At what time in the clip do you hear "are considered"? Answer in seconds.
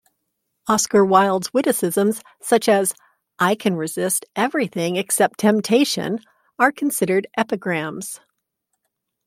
6.57-7.27